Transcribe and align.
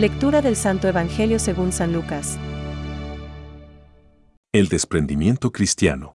Lectura 0.00 0.40
del 0.40 0.56
Santo 0.56 0.88
Evangelio 0.88 1.38
según 1.38 1.72
San 1.72 1.92
Lucas. 1.92 2.38
El 4.50 4.68
desprendimiento 4.68 5.52
cristiano. 5.52 6.14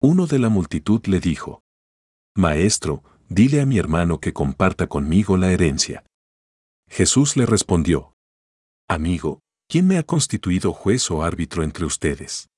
Uno 0.00 0.26
de 0.26 0.38
la 0.38 0.48
multitud 0.48 1.04
le 1.04 1.20
dijo, 1.20 1.60
Maestro, 2.34 3.04
dile 3.28 3.60
a 3.60 3.66
mi 3.66 3.76
hermano 3.76 4.20
que 4.20 4.32
comparta 4.32 4.86
conmigo 4.86 5.36
la 5.36 5.52
herencia. 5.52 6.06
Jesús 6.88 7.36
le 7.36 7.44
respondió, 7.44 8.14
Amigo, 8.88 9.40
¿quién 9.68 9.86
me 9.86 9.98
ha 9.98 10.02
constituido 10.02 10.72
juez 10.72 11.10
o 11.10 11.22
árbitro 11.22 11.64
entre 11.64 11.84
ustedes? 11.84 12.48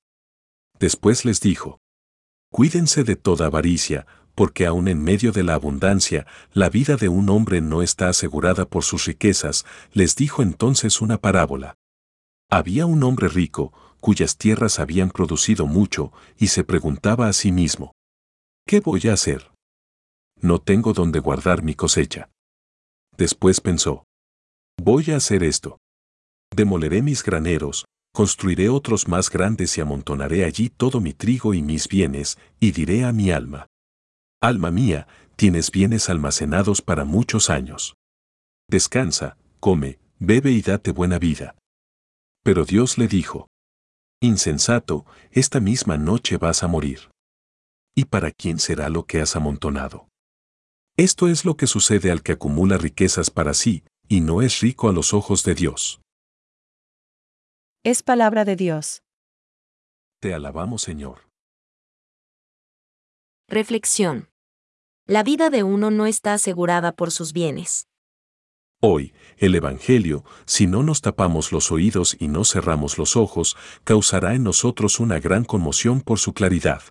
Después 0.79 1.25
les 1.25 1.41
dijo, 1.41 1.81
Cuídense 2.53 3.03
de 3.03 3.17
toda 3.17 3.47
avaricia, 3.47 4.07
porque 4.35 4.65
aun 4.65 4.87
en 4.87 5.03
medio 5.03 5.31
de 5.31 5.43
la 5.43 5.55
abundancia, 5.55 6.25
la 6.53 6.69
vida 6.69 6.95
de 6.95 7.09
un 7.09 7.29
hombre 7.29 7.61
no 7.61 7.81
está 7.81 8.09
asegurada 8.09 8.65
por 8.65 8.83
sus 8.83 9.05
riquezas, 9.05 9.65
les 9.93 10.15
dijo 10.15 10.41
entonces 10.41 11.01
una 11.01 11.17
parábola. 11.17 11.75
Había 12.49 12.85
un 12.85 13.03
hombre 13.03 13.27
rico, 13.27 13.73
cuyas 13.99 14.37
tierras 14.37 14.79
habían 14.79 15.11
producido 15.11 15.67
mucho, 15.67 16.11
y 16.37 16.47
se 16.47 16.63
preguntaba 16.63 17.27
a 17.27 17.33
sí 17.33 17.51
mismo, 17.51 17.93
¿qué 18.67 18.79
voy 18.79 19.01
a 19.07 19.13
hacer? 19.13 19.51
No 20.39 20.59
tengo 20.59 20.93
donde 20.93 21.19
guardar 21.19 21.63
mi 21.63 21.75
cosecha. 21.75 22.29
Después 23.17 23.61
pensó, 23.61 24.05
voy 24.81 25.11
a 25.11 25.17
hacer 25.17 25.43
esto. 25.43 25.77
Demoleré 26.55 27.01
mis 27.01 27.23
graneros, 27.23 27.85
construiré 28.13 28.69
otros 28.69 29.07
más 29.07 29.29
grandes 29.29 29.77
y 29.77 29.81
amontonaré 29.81 30.43
allí 30.43 30.69
todo 30.69 30.99
mi 30.99 31.13
trigo 31.13 31.53
y 31.53 31.61
mis 31.61 31.87
bienes, 31.87 32.37
y 32.59 32.71
diré 32.71 33.05
a 33.05 33.11
mi 33.11 33.31
alma, 33.31 33.67
Alma 34.43 34.71
mía, 34.71 35.07
tienes 35.35 35.69
bienes 35.69 36.09
almacenados 36.09 36.81
para 36.81 37.05
muchos 37.05 37.51
años. 37.51 37.95
Descansa, 38.67 39.37
come, 39.59 39.99
bebe 40.17 40.51
y 40.51 40.63
date 40.63 40.91
buena 40.91 41.19
vida. 41.19 41.55
Pero 42.43 42.65
Dios 42.65 42.97
le 42.97 43.07
dijo, 43.07 43.45
Insensato, 44.19 45.05
esta 45.29 45.59
misma 45.59 45.99
noche 45.99 46.37
vas 46.37 46.63
a 46.63 46.67
morir. 46.67 47.11
¿Y 47.95 48.05
para 48.05 48.31
quién 48.31 48.57
será 48.57 48.89
lo 48.89 49.05
que 49.05 49.21
has 49.21 49.35
amontonado? 49.35 50.07
Esto 50.97 51.27
es 51.27 51.45
lo 51.45 51.55
que 51.55 51.67
sucede 51.67 52.11
al 52.11 52.23
que 52.23 52.31
acumula 52.31 52.79
riquezas 52.79 53.29
para 53.29 53.53
sí, 53.53 53.83
y 54.07 54.21
no 54.21 54.41
es 54.41 54.59
rico 54.59 54.89
a 54.89 54.91
los 54.91 55.13
ojos 55.13 55.43
de 55.43 55.53
Dios. 55.53 56.01
Es 57.83 58.01
palabra 58.01 58.43
de 58.43 58.55
Dios. 58.55 59.03
Te 60.19 60.33
alabamos, 60.33 60.81
Señor. 60.81 61.29
Reflexión. 63.47 64.30
La 65.11 65.23
vida 65.23 65.49
de 65.49 65.63
uno 65.63 65.91
no 65.91 66.05
está 66.05 66.35
asegurada 66.35 66.93
por 66.93 67.11
sus 67.11 67.33
bienes. 67.33 67.89
Hoy, 68.81 69.13
el 69.35 69.55
Evangelio, 69.55 70.23
si 70.45 70.67
no 70.67 70.83
nos 70.83 71.01
tapamos 71.01 71.51
los 71.51 71.69
oídos 71.69 72.15
y 72.17 72.29
no 72.29 72.45
cerramos 72.45 72.97
los 72.97 73.17
ojos, 73.17 73.57
causará 73.83 74.35
en 74.35 74.43
nosotros 74.43 75.01
una 75.01 75.19
gran 75.19 75.43
conmoción 75.43 75.99
por 75.99 76.17
su 76.17 76.31
claridad. 76.31 76.81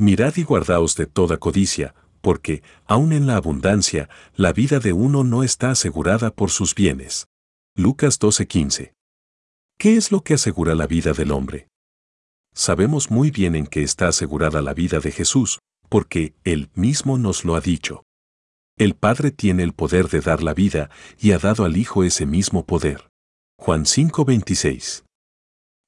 Mirad 0.00 0.34
y 0.36 0.42
guardaos 0.42 0.96
de 0.96 1.04
toda 1.04 1.36
codicia, 1.36 1.94
porque, 2.22 2.62
aun 2.86 3.12
en 3.12 3.26
la 3.26 3.36
abundancia, 3.36 4.08
la 4.34 4.54
vida 4.54 4.78
de 4.78 4.94
uno 4.94 5.22
no 5.22 5.42
está 5.42 5.72
asegurada 5.72 6.30
por 6.30 6.50
sus 6.50 6.74
bienes. 6.74 7.26
Lucas 7.76 8.18
12:15. 8.18 8.94
¿Qué 9.76 9.96
es 9.98 10.10
lo 10.10 10.22
que 10.22 10.32
asegura 10.32 10.74
la 10.74 10.86
vida 10.86 11.12
del 11.12 11.30
hombre? 11.30 11.68
Sabemos 12.54 13.10
muy 13.10 13.30
bien 13.30 13.54
en 13.54 13.66
qué 13.66 13.82
está 13.82 14.08
asegurada 14.08 14.62
la 14.62 14.72
vida 14.72 14.98
de 14.98 15.12
Jesús, 15.12 15.58
porque 15.88 16.34
Él 16.44 16.70
mismo 16.74 17.18
nos 17.18 17.44
lo 17.44 17.54
ha 17.54 17.60
dicho. 17.60 18.04
El 18.76 18.94
Padre 18.94 19.30
tiene 19.30 19.62
el 19.62 19.72
poder 19.72 20.08
de 20.08 20.20
dar 20.20 20.42
la 20.42 20.54
vida 20.54 20.90
y 21.18 21.32
ha 21.32 21.38
dado 21.38 21.64
al 21.64 21.76
Hijo 21.76 22.02
ese 22.02 22.26
mismo 22.26 22.66
poder. 22.66 23.08
Juan 23.56 23.84
5:26. 23.86 25.04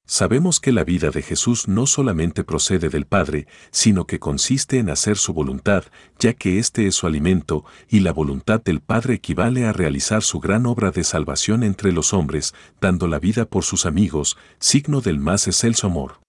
Sabemos 0.09 0.61
que 0.61 0.71
la 0.71 0.85
vida 0.85 1.09
de 1.09 1.21
Jesús 1.21 1.67
no 1.67 1.85
solamente 1.85 2.45
procede 2.45 2.87
del 2.87 3.05
Padre, 3.05 3.45
sino 3.71 4.07
que 4.07 4.19
consiste 4.19 4.79
en 4.79 4.89
hacer 4.89 5.17
su 5.17 5.33
voluntad, 5.33 5.83
ya 6.17 6.31
que 6.31 6.59
éste 6.59 6.87
es 6.87 6.95
su 6.95 7.07
alimento, 7.07 7.65
y 7.89 7.99
la 7.99 8.13
voluntad 8.13 8.63
del 8.63 8.79
Padre 8.79 9.15
equivale 9.15 9.65
a 9.65 9.73
realizar 9.73 10.23
su 10.23 10.39
gran 10.39 10.65
obra 10.65 10.91
de 10.91 11.03
salvación 11.03 11.61
entre 11.61 11.91
los 11.91 12.13
hombres, 12.13 12.55
dando 12.79 13.07
la 13.07 13.19
vida 13.19 13.43
por 13.43 13.65
sus 13.65 13.85
amigos, 13.85 14.37
signo 14.59 15.01
del 15.01 15.19
más 15.19 15.45
excelso 15.45 15.87
amor. 15.87 16.21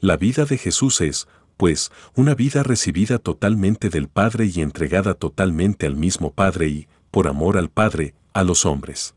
La 0.00 0.16
vida 0.16 0.46
de 0.46 0.56
Jesús 0.56 1.02
es, 1.02 1.28
pues, 1.56 1.90
una 2.14 2.34
vida 2.34 2.62
recibida 2.62 3.18
totalmente 3.18 3.88
del 3.88 4.08
Padre 4.08 4.46
y 4.46 4.60
entregada 4.60 5.14
totalmente 5.14 5.86
al 5.86 5.96
mismo 5.96 6.32
Padre 6.32 6.68
y, 6.68 6.88
por 7.10 7.28
amor 7.28 7.56
al 7.56 7.70
Padre, 7.70 8.14
a 8.32 8.44
los 8.44 8.66
hombres. 8.66 9.14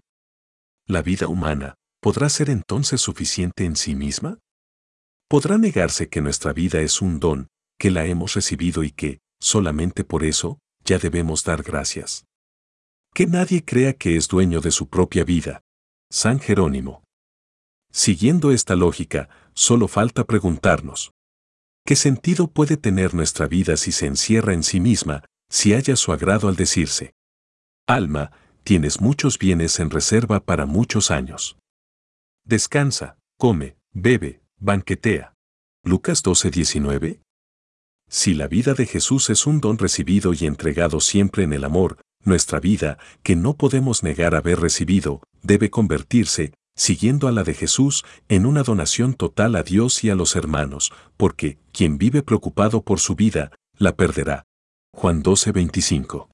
¿La 0.88 1.02
vida 1.02 1.28
humana 1.28 1.76
podrá 2.02 2.30
ser 2.30 2.50
entonces 2.50 3.02
suficiente 3.02 3.66
en 3.66 3.76
sí 3.76 3.96
misma? 3.96 4.40
¿Podrá 5.28 5.58
negarse 5.58 6.10
que 6.10 6.22
nuestra 6.22 6.54
vida 6.54 6.82
es 6.82 7.02
un 7.02 7.20
don, 7.20 7.48
que 7.78 7.92
la 7.92 8.06
hemos 8.06 8.34
recibido 8.34 8.84
y 8.84 8.92
que, 8.92 9.20
solamente 9.40 10.04
por 10.04 10.24
eso, 10.24 10.58
ya 10.84 10.98
debemos 10.98 11.44
dar 11.44 11.62
gracias? 11.62 12.26
Que 13.14 13.28
nadie 13.28 13.64
crea 13.64 13.94
que 13.94 14.16
es 14.16 14.28
dueño 14.28 14.62
de 14.62 14.72
su 14.72 14.88
propia 14.88 15.24
vida. 15.24 15.62
San 16.10 16.40
Jerónimo. 16.40 17.04
Siguiendo 17.92 18.52
esta 18.52 18.76
lógica, 18.76 19.30
solo 19.54 19.88
falta 19.88 20.24
preguntarnos, 20.24 21.12
¿Qué 21.90 21.96
sentido 21.96 22.52
puede 22.52 22.78
tener 22.78 23.16
nuestra 23.16 23.48
vida 23.48 23.76
si 23.76 23.92
se 23.92 24.06
encierra 24.06 24.54
en 24.54 24.62
sí 24.62 24.80
misma, 24.80 25.24
si 25.50 25.74
haya 25.74 25.96
su 25.96 26.12
agrado 26.12 26.48
al 26.48 26.56
decirse? 26.56 27.16
Alma, 27.88 28.32
tienes 28.64 29.02
muchos 29.02 29.40
bienes 29.40 29.80
en 29.80 29.90
reserva 29.90 30.40
para 30.40 30.68
muchos 30.68 31.10
años. 31.10 31.58
Descansa, 32.46 33.18
come, 33.40 33.76
bebe, 33.92 34.44
banquetea. 34.60 35.34
Lucas 35.84 36.22
12:19. 36.22 37.24
Si 38.08 38.36
la 38.36 38.48
vida 38.48 38.76
de 38.76 38.86
Jesús 38.86 39.32
es 39.32 39.48
un 39.48 39.60
don 39.60 39.80
recibido 39.80 40.34
y 40.40 40.46
entregado 40.46 41.00
siempre 41.00 41.42
en 41.42 41.54
el 41.54 41.64
amor, 41.64 41.98
nuestra 42.24 42.60
vida, 42.60 43.00
que 43.24 43.36
no 43.36 43.58
podemos 43.58 44.04
negar 44.04 44.36
haber 44.36 44.60
recibido, 44.60 45.24
debe 45.42 45.72
convertirse, 45.72 46.54
siguiendo 46.80 47.28
a 47.28 47.34
la 47.34 47.44
de 47.44 47.54
Jesús, 47.54 48.06
en 48.30 48.46
una 48.46 48.64
donación 48.64 49.14
total 49.14 49.58
a 49.58 49.64
Dios 49.64 50.02
y 50.06 50.10
a 50.10 50.16
los 50.16 50.38
hermanos, 50.38 50.94
porque 51.18 51.60
quien 51.74 51.98
vive 51.98 52.24
preocupado 52.24 52.82
por 52.84 53.02
su 53.02 53.16
vida, 53.16 53.52
la 53.78 53.98
perderá. 53.98 54.46
Juan 54.94 55.22
12:25. 55.22 56.30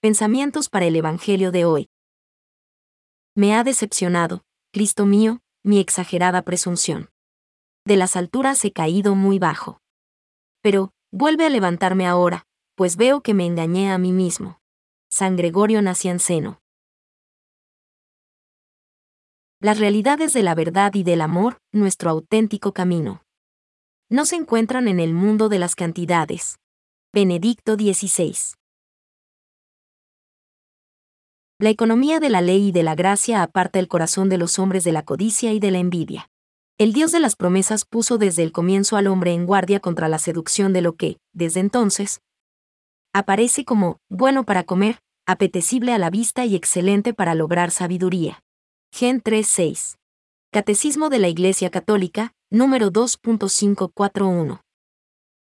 Pensamientos 0.00 0.68
para 0.68 0.84
el 0.84 0.94
Evangelio 0.96 1.50
de 1.52 1.64
hoy. 1.64 1.88
Me 3.34 3.54
ha 3.54 3.64
decepcionado, 3.64 4.42
Cristo 4.72 5.06
mío, 5.06 5.40
mi 5.64 5.80
exagerada 5.80 6.42
presunción. 6.42 7.08
De 7.86 7.96
las 7.96 8.14
alturas 8.14 8.62
he 8.66 8.72
caído 8.72 9.14
muy 9.14 9.38
bajo. 9.38 9.80
Pero, 10.60 10.90
vuelve 11.10 11.46
a 11.46 11.48
levantarme 11.48 12.06
ahora, 12.06 12.44
pues 12.74 12.96
veo 12.96 13.22
que 13.22 13.32
me 13.32 13.46
engañé 13.46 13.90
a 13.90 13.96
mí 13.96 14.12
mismo. 14.12 14.60
San 15.08 15.36
Gregorio 15.36 15.80
Nacianceno. 15.80 16.60
Las 19.60 19.80
realidades 19.80 20.32
de 20.34 20.44
la 20.44 20.54
verdad 20.54 20.94
y 20.94 21.02
del 21.02 21.20
amor, 21.20 21.58
nuestro 21.72 22.10
auténtico 22.10 22.72
camino. 22.72 23.24
No 24.08 24.24
se 24.24 24.36
encuentran 24.36 24.86
en 24.86 25.00
el 25.00 25.12
mundo 25.12 25.48
de 25.48 25.58
las 25.58 25.74
cantidades. 25.74 26.60
Benedicto 27.12 27.74
XVI. 27.74 28.36
La 31.58 31.70
economía 31.70 32.20
de 32.20 32.30
la 32.30 32.40
ley 32.40 32.68
y 32.68 32.72
de 32.72 32.84
la 32.84 32.94
gracia 32.94 33.42
aparta 33.42 33.80
el 33.80 33.88
corazón 33.88 34.28
de 34.28 34.38
los 34.38 34.60
hombres 34.60 34.84
de 34.84 34.92
la 34.92 35.02
codicia 35.02 35.52
y 35.52 35.58
de 35.58 35.72
la 35.72 35.78
envidia. 35.78 36.30
El 36.78 36.92
Dios 36.92 37.10
de 37.10 37.18
las 37.18 37.34
promesas 37.34 37.84
puso 37.84 38.16
desde 38.16 38.44
el 38.44 38.52
comienzo 38.52 38.96
al 38.96 39.08
hombre 39.08 39.32
en 39.32 39.44
guardia 39.44 39.80
contra 39.80 40.06
la 40.06 40.20
seducción 40.20 40.72
de 40.72 40.82
lo 40.82 40.94
que, 40.94 41.18
desde 41.32 41.58
entonces, 41.58 42.20
aparece 43.12 43.64
como 43.64 43.98
bueno 44.08 44.44
para 44.44 44.62
comer, 44.62 45.00
apetecible 45.26 45.92
a 45.92 45.98
la 45.98 46.10
vista 46.10 46.44
y 46.44 46.54
excelente 46.54 47.12
para 47.12 47.34
lograr 47.34 47.72
sabiduría. 47.72 48.40
Gen 48.90 49.22
3.6. 49.22 49.96
Catecismo 50.50 51.08
de 51.08 51.18
la 51.18 51.28
Iglesia 51.28 51.70
Católica, 51.70 52.32
número 52.50 52.90
2.541. 52.90 54.60